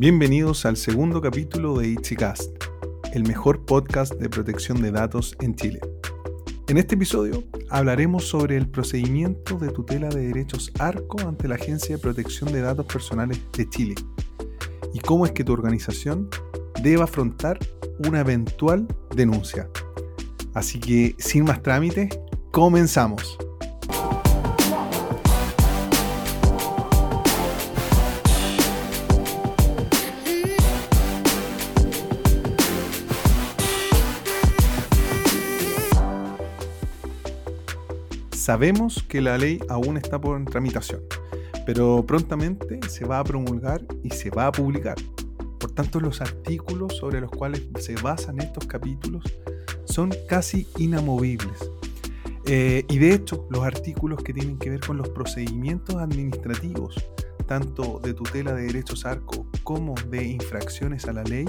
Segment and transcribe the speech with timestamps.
[0.00, 2.52] Bienvenidos al segundo capítulo de Itzicast,
[3.14, 5.80] el mejor podcast de protección de datos en Chile.
[6.68, 11.96] En este episodio hablaremos sobre el procedimiento de tutela de derechos ARCO ante la Agencia
[11.96, 13.96] de Protección de Datos Personales de Chile
[14.94, 16.30] y cómo es que tu organización
[16.80, 17.58] debe afrontar
[18.06, 18.86] una eventual
[19.16, 19.68] denuncia.
[20.54, 22.16] Así que, sin más trámites,
[22.52, 23.36] comenzamos.
[38.48, 41.02] Sabemos que la ley aún está por tramitación,
[41.66, 44.96] pero prontamente se va a promulgar y se va a publicar.
[45.60, 49.22] Por tanto, los artículos sobre los cuales se basan estos capítulos
[49.84, 51.70] son casi inamovibles.
[52.46, 56.94] Eh, y de hecho, los artículos que tienen que ver con los procedimientos administrativos,
[57.46, 61.44] tanto de tutela de derechos ARCO como de infracciones a la ley,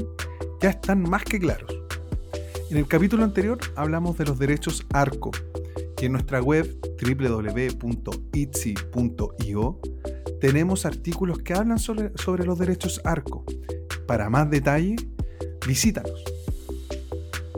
[0.59, 1.73] ya están más que claros.
[2.69, 5.31] En el capítulo anterior hablamos de los derechos ARCO,
[6.05, 7.79] en nuestra web www.itsi.io
[10.39, 13.43] tenemos artículos que hablan sobre, sobre los derechos ARCO.
[14.07, 14.95] Para más detalle,
[15.67, 16.23] visítanos.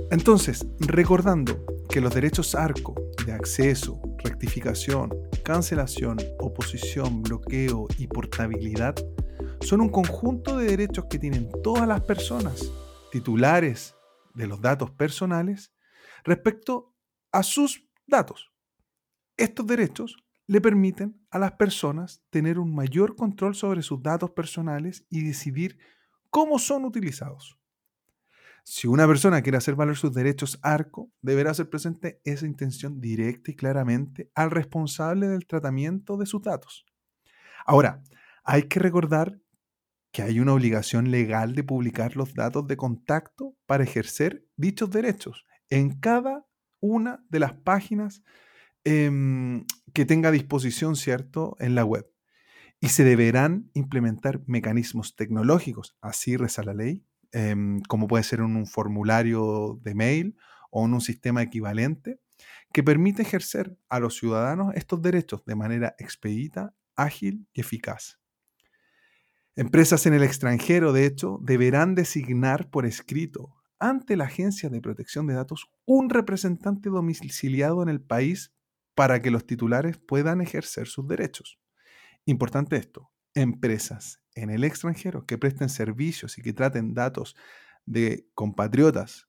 [0.09, 5.11] Entonces, recordando que los derechos ARCO de acceso, rectificación,
[5.43, 8.95] cancelación, oposición, bloqueo y portabilidad
[9.61, 12.71] son un conjunto de derechos que tienen todas las personas
[13.11, 13.95] titulares
[14.33, 15.71] de los datos personales
[16.23, 16.93] respecto
[17.31, 18.51] a sus datos.
[19.37, 25.05] Estos derechos le permiten a las personas tener un mayor control sobre sus datos personales
[25.09, 25.79] y decidir
[26.29, 27.57] cómo son utilizados.
[28.63, 33.49] Si una persona quiere hacer valer sus derechos ARCO, deberá hacer presente esa intención directa
[33.51, 36.85] y claramente al responsable del tratamiento de sus datos.
[37.65, 38.03] Ahora,
[38.43, 39.39] hay que recordar
[40.11, 45.45] que hay una obligación legal de publicar los datos de contacto para ejercer dichos derechos
[45.69, 46.45] en cada
[46.81, 48.23] una de las páginas
[48.83, 52.11] em, que tenga a disposición, ¿cierto?, en la web.
[52.79, 58.65] Y se deberán implementar mecanismos tecnológicos, así reza la ley, em, como puede ser un
[58.65, 60.35] formulario de mail
[60.71, 62.19] o en un sistema equivalente,
[62.73, 68.19] que permite ejercer a los ciudadanos estos derechos de manera expedita, ágil y eficaz.
[69.55, 75.27] Empresas en el extranjero, de hecho, deberán designar por escrito ante la Agencia de Protección
[75.27, 78.53] de Datos un representante domiciliado en el país
[78.95, 81.59] para que los titulares puedan ejercer sus derechos.
[82.25, 87.35] Importante esto, empresas en el extranjero que presten servicios y que traten datos
[87.85, 89.27] de compatriotas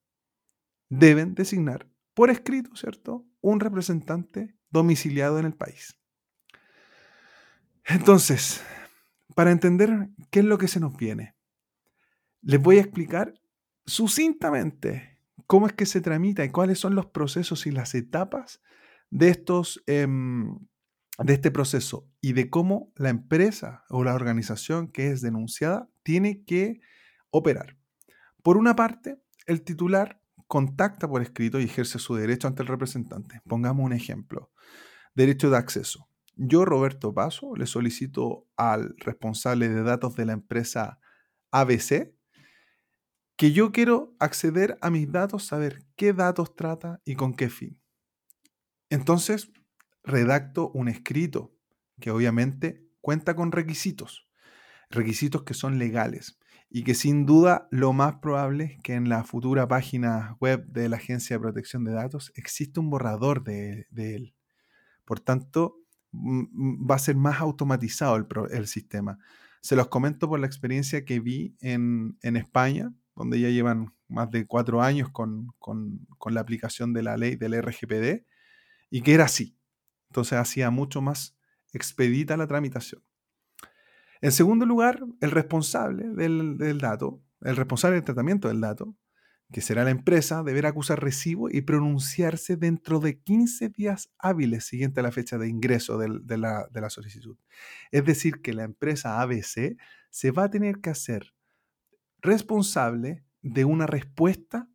[0.90, 5.98] deben designar por escrito, ¿cierto?, un representante domiciliado en el país.
[7.84, 8.62] Entonces,
[9.34, 11.34] para entender qué es lo que se nos viene,
[12.42, 13.34] les voy a explicar
[13.87, 18.62] sucintamente cómo es que se tramita y cuáles son los procesos y las etapas
[19.10, 20.59] de, estos, em,
[21.19, 26.44] de este proceso y de cómo la empresa o la organización que es denunciada tiene
[26.44, 26.81] que
[27.31, 27.76] operar.
[28.43, 33.41] Por una parte, el titular contacta por escrito y ejerce su derecho ante el representante.
[33.47, 34.50] Pongamos un ejemplo.
[35.14, 36.09] Derecho de acceso.
[36.37, 40.99] Yo, Roberto Paso, le solicito al responsable de datos de la empresa
[41.50, 42.14] ABC
[43.42, 47.76] que yo quiero acceder a mis datos, saber qué datos trata y con qué fin.
[48.88, 49.50] Entonces,
[50.04, 51.52] redacto un escrito
[52.00, 54.28] que obviamente cuenta con requisitos,
[54.91, 56.38] requisitos que son legales
[56.70, 60.88] y que sin duda lo más probable es que en la futura página web de
[60.88, 64.36] la Agencia de Protección de Datos existe un borrador de, él.
[65.04, 65.81] Por tanto,
[66.12, 69.19] va a ser más automatizado el, sistema.
[69.62, 74.30] Se los comento por la experiencia que vi en, en España, donde ya llevan más
[74.30, 75.54] de cuatro años con,
[76.30, 78.24] la aplicación de la ley del RGPD,
[78.90, 79.56] y que era así.
[80.10, 81.36] Entonces hacía mucho más
[81.72, 83.02] expedita la tramitación.
[84.20, 88.94] En segundo lugar, el responsable del, del, dato, el responsable del tratamiento del dato,
[89.52, 95.00] que será la empresa, deberá acusar recibo y pronunciarse dentro de 15 días hábiles siguiente
[95.00, 97.37] a la fecha de ingreso de, la, de la solicitud.
[97.90, 99.76] Es decir, que la empresa ABC
[100.10, 101.34] se va a tener que hacer
[102.22, 104.70] responsable de una respuesta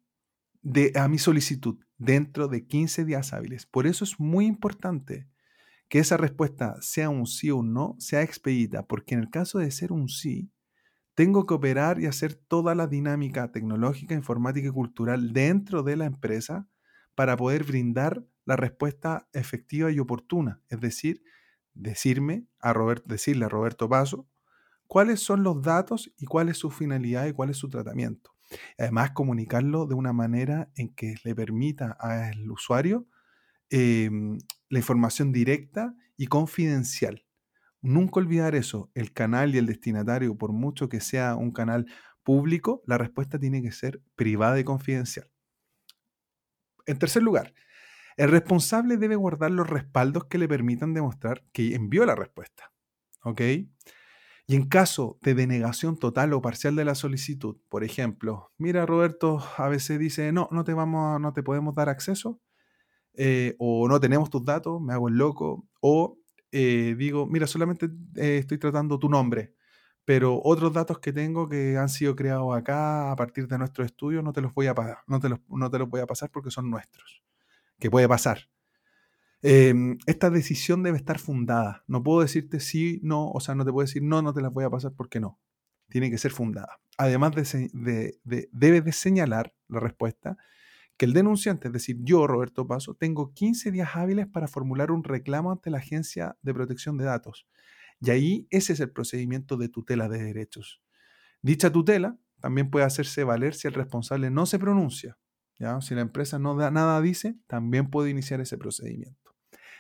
[0.62, 3.66] de, a mi solicitud dentro de 15 días hábiles.
[3.66, 5.28] Por eso es muy importante
[5.90, 9.60] que esa respuesta sea un sí o un no, sea expedita, porque en el caso
[9.60, 10.52] de ser un sí,
[11.16, 16.06] tengo que operar y hacer toda la dinámica tecnológica, informática y cultural dentro de la
[16.06, 16.68] empresa
[17.16, 20.62] para poder brindar la respuesta efectiva y oportuna.
[20.70, 21.24] Es decir,
[21.74, 24.28] decirme a Roberto, decirle a Roberto Paso
[24.88, 28.32] cuáles son los datos y cuál es su finalidad y cuál es su tratamiento.
[28.78, 33.06] Además, comunicarlo de una manera en que le permita al usuario
[33.70, 34.38] em,
[34.70, 37.26] la información directa y confidencial.
[37.82, 41.86] Nunca olvidar eso, el canal y el destinatario, por mucho que sea un canal
[42.24, 45.30] público, la respuesta tiene que ser privada y confidencial.
[46.86, 47.54] En tercer lugar,
[48.18, 52.72] el responsable debe guardar los respaldos que le permitan demostrar que envió la respuesta.
[53.24, 53.42] ¿Ok?
[54.50, 59.44] Y en caso de denegación total o parcial de la solicitud, por ejemplo, mira Roberto,
[59.58, 62.40] a veces dice, no, no te vamos, no te podemos dar acceso,
[63.16, 66.20] eh, o no tenemos tus datos, me hago el loco, o
[66.52, 69.54] eh, digo, mira, solamente eh, estoy tratando tu nombre,
[70.06, 74.22] pero otros datos que tengo que han sido creados acá a partir de nuestro estudio
[74.24, 74.76] no te los voy a
[75.08, 77.24] no te los, no te los voy a pasar porque son nuestros.
[77.80, 78.50] Que puede pasar.
[79.42, 81.84] Em, esta decisión debe estar fundada.
[81.88, 84.52] No puedo decirte sí, no, o sea, no te puedo decir no, no te las
[84.52, 85.40] voy a pasar porque no.
[85.90, 86.80] Tiene que ser fundada.
[86.98, 88.20] Además, de,
[88.52, 90.38] debe de señalar la respuesta
[90.98, 95.04] que el denunciante, es decir, yo, Roberto Paso, tengo 15 días hábiles para formular un
[95.04, 97.48] reclamo ante la Agencia de Protección de Datos.
[98.02, 100.82] Y ahí ese es el procedimiento de tutela de derechos.
[101.42, 105.18] Dicha tutela también puede hacerse valer si el responsable no se pronuncia.
[105.60, 105.80] ¿ya?
[105.82, 109.27] Si la empresa no da, nada dice, también puede iniciar ese procedimiento.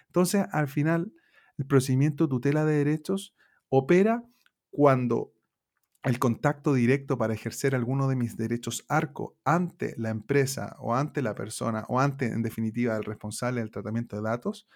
[0.07, 1.13] Entonces, al final,
[1.57, 3.36] el procedimiento tutela de derechos
[3.69, 4.24] opera
[4.69, 5.33] cuando
[6.04, 11.21] el contacto directo para ejercer alguno de mis derechos ARCO ante la empresa o ante
[11.21, 14.69] la persona o ante, en definitiva, el responsable del tratamiento de datos,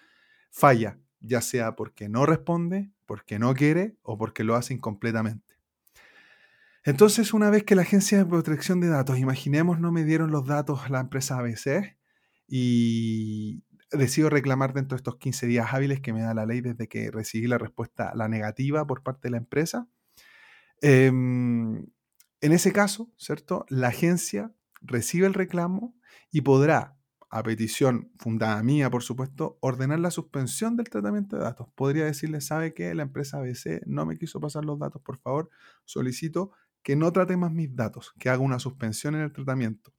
[0.50, 5.54] falla, ya sea porque no responde, porque no quiere o porque lo hace incompletamente.
[6.84, 10.44] Entonces, una vez que la Agencia de Protección de Datos, imaginemos, no me dieron los
[10.46, 11.96] datos a la empresa ABC
[12.48, 16.88] y decido reclamar dentro de estos 15 días hábiles que me da la ley desde
[16.88, 19.88] que recibí la respuesta, la negativa por parte de la empresa,
[20.82, 21.86] Em,
[22.40, 23.64] en ese caso, ¿cierto?
[23.68, 25.96] La agencia recibe el reclamo
[26.32, 26.98] y podrá,
[27.30, 31.68] a petición fundada mía, por supuesto, ordenar la suspensión del tratamiento de datos.
[31.74, 35.50] Podría decirle, sabe que la empresa ABC no me quiso pasar los datos, por favor,
[35.84, 36.50] solicito
[36.82, 39.94] que no trate más mis datos, que haga una suspensión en el tratamiento.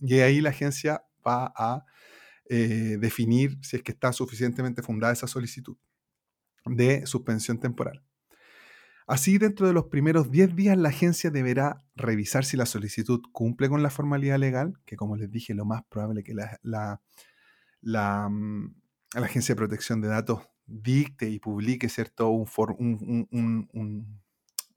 [0.00, 1.84] Y ahí la agencia va a
[2.54, 5.78] eh, definir si es que está suficientemente fundada esa solicitud
[6.66, 8.04] de suspensión temporal.
[9.06, 13.70] Así, dentro de los primeros 10 días, la agencia deberá revisar si la solicitud cumple
[13.70, 17.00] con la formalidad legal, que como les dije, lo más probable que la,
[17.80, 18.74] la, mm,
[19.14, 22.28] Agencia de Protección de Datos dicte y publique ¿cierto?
[22.28, 22.46] Un,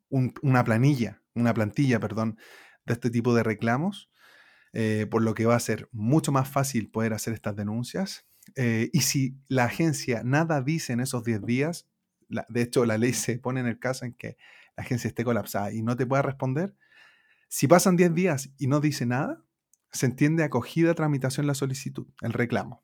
[0.10, 2.38] una planilla, una plantilla, perdón,
[2.86, 4.10] de este tipo de reclamos,
[4.78, 8.28] eh, por lo que va a ser mucho más fácil poder hacer estas denuncias.
[8.58, 11.88] Eh, y si la agencia nada dice en esos 10 días,
[12.28, 14.36] de hecho, la ley se pone en el caso en que
[14.76, 16.76] la agencia esté colapsada y no te pueda responder.
[17.48, 19.46] Si pasan 10 días y no dice nada,
[19.94, 22.84] se entiende acogida tramitación la solicitud, el reclamo.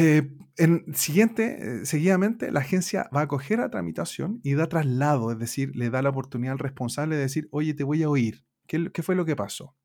[0.00, 5.38] Eh, en siguiente, seguidamente, la agencia va a acoger a tramitación y da traslado, es
[5.38, 8.44] decir, le da la oportunidad al responsable de decir, oye, te voy a oír.
[8.92, 9.76] ¿Qué, fue lo que pasó?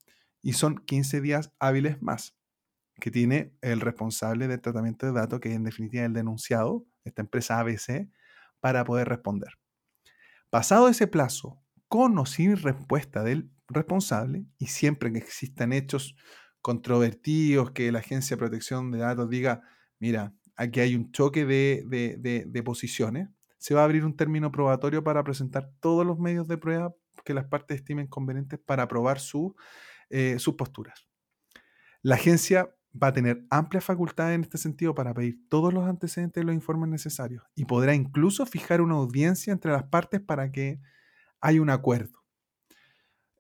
[0.42, 2.38] Y son 15 días hábiles más
[3.00, 7.60] que tiene el responsable del tratamiento de datos, que en definitiva el denunciado, esta empresa
[7.60, 8.10] ABC,
[8.60, 9.50] para poder responder.
[10.50, 16.16] Pasado ese plazo, con o sin respuesta del responsable, y siempre que existan hechos
[16.62, 19.62] controvertidos, que la Agencia de Protección de Datos diga,
[20.00, 25.24] mira, aquí hay un choque de, posiciones, se va a abrir un término probatorio para
[25.24, 29.20] presentar todos los medios de prueba que las partes estimen convenientes para probar
[30.10, 31.08] eh, sus posturas.
[32.02, 36.42] La agencia va a tener amplia facultad en este sentido para pedir todos los antecedentes
[36.42, 40.80] y los informes necesarios y podrá incluso fijar una audiencia entre las partes para que
[41.42, 42.24] haya un acuerdo.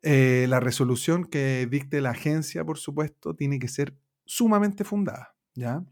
[0.03, 5.83] Eh, la resolución que dicte la agencia, por supuesto, tiene que ser sumamente fundada, ¿ya?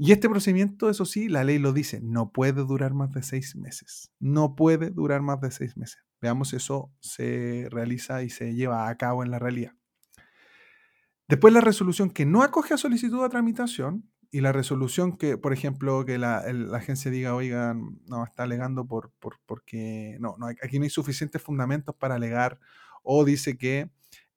[0.00, 3.56] Y este procedimiento, eso sí, la ley lo dice, no puede durar más de seis
[3.56, 4.12] meses.
[4.20, 5.98] No puede durar más de seis meses.
[6.20, 9.72] Veamos, eso se realiza y se lleva a cabo en la realidad.
[11.28, 15.52] Después la resolución que no acoge a solicitud de tramitación y la resolución que, por
[15.52, 16.38] ejemplo, que la,
[16.74, 19.12] agencia diga, oigan, no, está alegando por,
[19.46, 22.58] porque no, no, aquí no hay suficientes fundamentos para alegar,
[23.02, 23.90] o dice que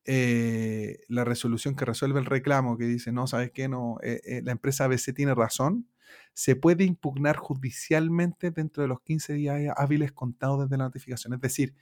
[0.04, 3.68] eh, la resolución que resuelve el reclamo, que dice, no, ¿sabes qué?
[3.68, 5.88] No, eh, eh, la empresa ABC tiene razón,
[6.34, 11.34] se puede impugnar judicialmente dentro de los 15 días hábiles contados desde la notificación.
[11.34, 11.74] Es decir,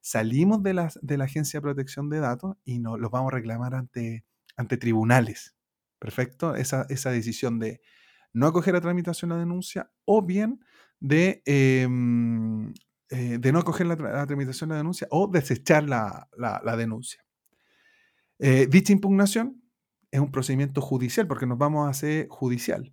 [0.00, 3.36] salimos de la, de la Agencia de Protección de Datos y nos los vamos a
[3.36, 4.24] reclamar ante
[4.56, 5.54] ante tribunales.
[5.98, 7.80] Perfecto, esa, esa decisión de
[8.32, 10.60] no acoger a tramitación la denuncia o bien
[10.98, 12.72] de, em,
[13.10, 16.28] eh, de no acoger la, tramitación de la denuncia o desechar la,
[16.76, 17.24] denuncia.
[18.44, 19.62] Eh, dicha impugnación
[20.10, 22.92] es un procedimiento judicial, porque nos vamos a hacer judicial,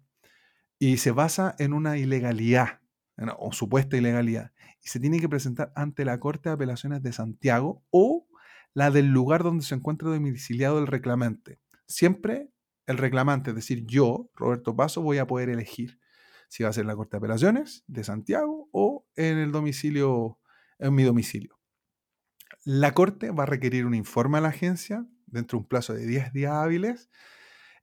[0.77, 2.81] y se basa en una ilegalidad,
[3.39, 4.51] o supuesta ilegalidad,
[4.83, 8.27] y se tiene que presentar ante la Corte de Apelaciones de Santiago o
[8.75, 11.57] la del lugar donde se encuentra domiciliado el reclamante.
[11.87, 12.51] Siempre
[12.85, 15.99] el reclamante, es decir, yo, Roberto Paso, voy a poder elegir
[16.47, 20.37] si va a ser la Corte de Apelaciones de Santiago o en el domicilio,
[20.77, 21.59] en mi domicilio.
[22.65, 26.05] La Corte va a requerir un informe a la agencia dentro de un plazo de
[26.05, 27.09] 10 días hábiles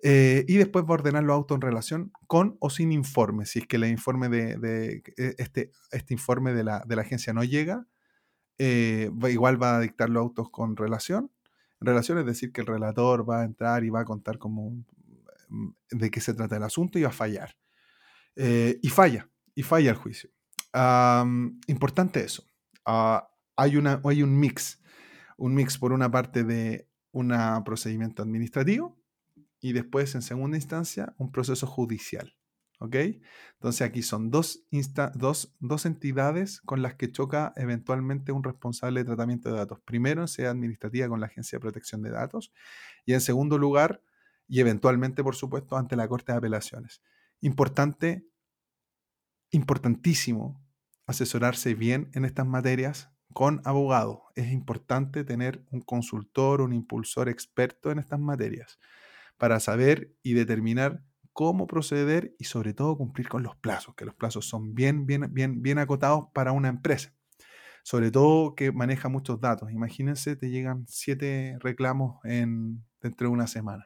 [0.03, 3.47] eh, y después va a ordenar los autos en relación con o sin informe.
[3.47, 7.33] Si es que el informe de, e, este, este informe de la, de la agencia
[7.33, 7.87] no llega,
[8.59, 11.31] eh, igual va a dictar los autos con relación.
[11.81, 14.71] Relación es decir que el relator va a entrar y va a contar como
[15.49, 17.57] mm, de qué se trata el asunto y va a fallar.
[18.37, 20.31] Eh, y falla, y falla el juicio.
[21.67, 22.45] importante eso.
[22.85, 24.81] Ah, hay, una, hay un mix.
[25.39, 26.86] Un mix por una parte de
[27.17, 29.01] un procedimiento administrativo
[29.61, 32.37] y después en segunda instancia un proceso judicial.
[32.79, 32.95] ¿Ok?
[33.55, 39.49] Entonces aquí son dos, dos, entidades con las que choca eventualmente un responsable de tratamiento
[39.49, 39.81] de datos.
[39.81, 42.53] Primero en sede administrativa con la Agencia de Protección de Datos
[43.07, 44.03] y en segundo lugar
[44.47, 47.01] y eventualmente, por supuesto, ante la Corte de Apelaciones.
[47.41, 48.29] Importante,
[49.51, 50.63] importantísimo
[51.07, 54.23] asesorarse bien en estas materias con abogado.
[54.35, 58.79] Es importante tener un consultor, un impulsor experto en estas materias
[59.37, 64.15] para saber y determinar cómo proceder y sobre todo cumplir con los plazos, que los
[64.15, 67.13] plazos son bien, bien, bien, bien acotados para una empresa.
[67.83, 69.71] Sobre todo que maneja muchos datos.
[69.71, 73.85] Imagínense, te llegan siete reclamos en, dentro de una semana.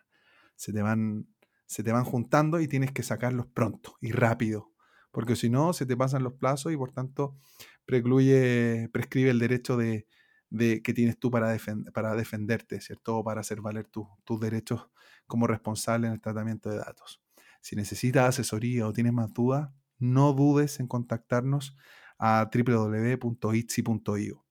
[0.54, 1.26] Se te, van,
[1.66, 4.69] se te van juntando y tienes que sacarlos pronto y rápido,
[5.10, 7.36] porque si no, se te pasan los plazos y por tanto
[7.84, 10.06] precluye, prescribe el derecho de,
[10.50, 13.22] que tienes tú para, defenderte, ¿cierto?
[13.24, 14.88] para hacer valer tus derechos
[15.26, 17.22] como responsable en el tratamiento de datos.
[17.60, 21.76] Si necesitas asesoría o tienes más dudas, no dudes en contactarnos
[22.18, 24.44] a www.itsi.io.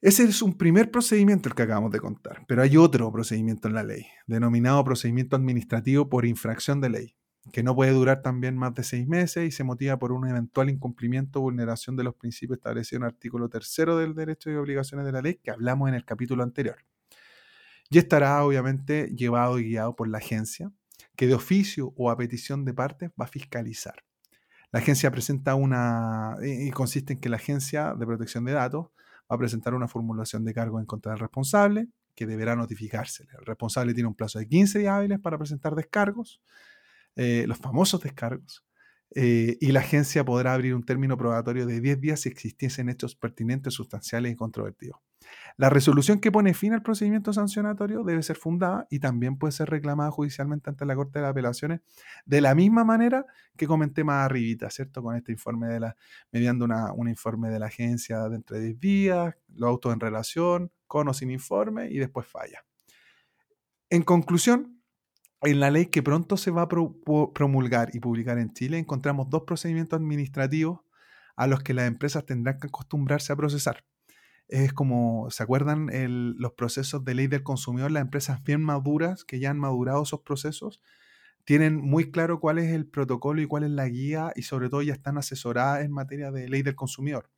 [0.00, 3.74] Ese es un primer procedimiento el que acabamos de contar, pero hay otro procedimiento en
[3.74, 7.16] la ley, denominado procedimiento administrativo por infracción de ley,
[7.52, 10.68] que no puede durar también más de seis meses y se motiva por un eventual
[10.68, 15.06] incumplimiento o vulneración de los principios establecidos en el artículo tercero del derecho y obligaciones
[15.06, 16.78] de la ley que hablamos en el capítulo anterior.
[17.88, 20.72] Y estará obviamente llevado y guiado por la agencia,
[21.14, 24.04] que de oficio o a petición de parte va a fiscalizar.
[24.72, 28.88] La agencia presenta una, y consiste en que la agencia de protección de datos
[29.30, 33.30] va a presentar una formulación de cargo en contra del responsable, que deberá notificársele.
[33.38, 36.40] El responsable tiene un plazo de 15 días hábiles para presentar descargos,
[37.16, 38.66] eh, los famosos descargos,
[39.14, 43.14] eh, y la agencia podrá abrir un término probatorio de 10 días si existiesen hechos
[43.14, 44.98] pertinentes, sustanciales y controvertidos.
[45.56, 49.70] La resolución que pone fin al procedimiento sancionatorio debe ser fundada y también puede ser
[49.70, 51.80] reclamada judicialmente ante la Corte de Apelaciones
[52.26, 53.24] de la misma manera
[53.56, 55.02] que comenté más arribita, ¿cierto?
[55.02, 55.96] Con este informe de la,
[56.30, 60.72] mediando una, un informe de la agencia de entre 10 días, los autos en relación,
[60.86, 62.64] con o sin informe y después falla.
[63.88, 64.75] En conclusión,
[65.46, 69.42] en la ley que pronto se va a promulgar y publicar en Chile encontramos dos
[69.42, 70.80] procedimientos administrativos
[71.36, 73.84] a los que las empresas tendrán que acostumbrarse a procesar
[74.48, 75.90] es como, ¿se acuerdan
[76.38, 77.90] los procesos de ley del consumidor?
[77.90, 80.80] Las empresas bien maduras, que ya han madurado esos procesos,
[81.44, 84.82] tienen muy claro cuál es el protocolo y cuál es la guía y sobre todo
[84.82, 87.30] ya están asesoradas en materia de ley del consumidor.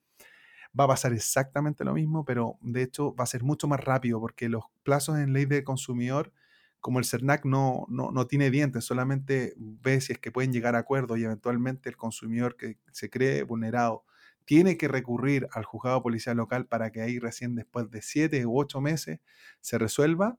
[0.79, 4.21] Va a pasar exactamente lo mismo, pero de hecho va a ser mucho más rápido
[4.21, 6.33] porque los plazos en ley del consumidor,
[6.81, 10.77] como el CERNAC no, no, no tiene dientes, solamente ve si es que pueden llegar
[10.77, 14.05] a acuerdos y eventualmente el consumidor que se cree vulnerado
[14.45, 18.59] tiene que recurrir al juzgado policial local para que ahí recién después de siete u
[18.59, 19.21] ocho meses
[19.61, 20.39] se resuelva,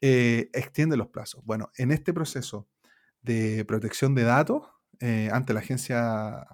[0.00, 1.44] eh, extiende los plazos.
[1.44, 2.68] Bueno, en este proceso
[3.22, 4.66] de protección de datos
[5.00, 6.46] eh, ante, la agencia,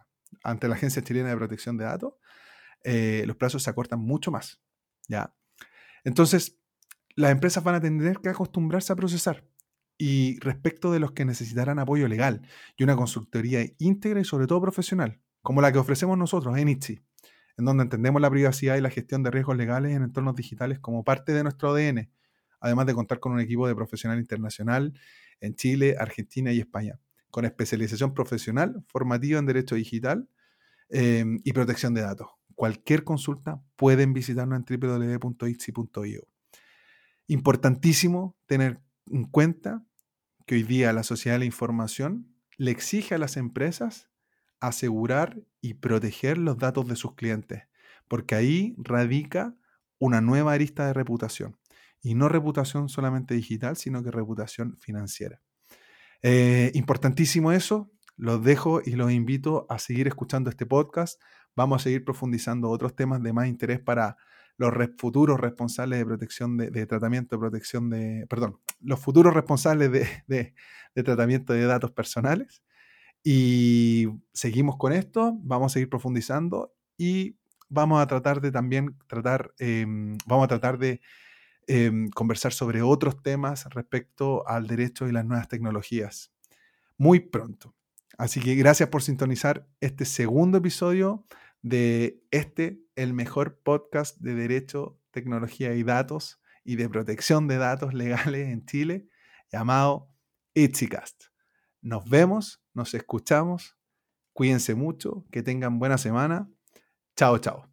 [0.44, 2.14] ante la Agencia Chilena de Protección de Datos,
[2.84, 4.60] eh, los plazos se acortan mucho más.
[5.08, 5.34] ¿ya?
[6.04, 6.59] Entonces,
[7.16, 9.44] las empresas van a tener que acostumbrarse a procesar.
[9.98, 12.40] Y respecto de los que necesitarán apoyo legal
[12.76, 17.00] y una consultoría íntegra y sobre todo profesional, como la que ofrecemos nosotros en ITSI,
[17.58, 21.04] en donde entendemos la privacidad y la gestión de riesgos legales en entornos digitales como
[21.04, 22.10] parte de nuestro ADN,
[22.60, 24.94] además de contar con un equipo de profesional internacional
[25.40, 26.98] en Chile, Argentina y España,
[27.30, 30.28] con especialización profesional, formativa en Derecho Digital
[30.88, 32.28] eh, y protección de datos.
[32.54, 36.29] Cualquier consulta pueden visitarnos en www.itsi.io.
[37.30, 39.86] Importantísimo tener en cuenta
[40.48, 44.10] que hoy día la sociedad de la información le exige a las empresas
[44.58, 47.68] asegurar y proteger los datos de sus clientes,
[48.08, 49.54] porque ahí radica
[50.00, 51.56] una nueva arista de reputación.
[52.02, 55.40] Y no reputación solamente digital, sino que reputación financiera.
[56.22, 57.92] Eh, importantísimo eso.
[58.16, 61.22] Los dejo y los invito a seguir escuchando este podcast.
[61.54, 64.16] Vamos a seguir profundizando otros temas de más interés para
[64.60, 69.90] los futuros responsables de protección de, tratamiento de protección de, perdón, los futuros responsables
[70.26, 70.54] de,
[71.02, 72.62] tratamiento de datos personales.
[73.24, 77.36] Y seguimos con esto, vamos a seguir profundizando y
[77.70, 81.00] vamos a tratar de también tratar, em, vamos a tratar de
[81.66, 86.32] em, conversar sobre otros temas respecto al derecho y las nuevas tecnologías
[86.98, 87.74] muy pronto.
[88.18, 91.24] Así que gracias por sintonizar este segundo episodio
[91.62, 97.94] de este, el mejor podcast de derecho, tecnología y datos y de protección de datos
[97.94, 99.08] legales en Chile,
[99.52, 100.08] llamado
[100.54, 101.24] Itzycast.
[101.80, 103.78] Nos vemos, nos escuchamos,
[104.32, 106.50] cuídense mucho, que tengan buena semana.
[107.16, 107.69] Chao, chao.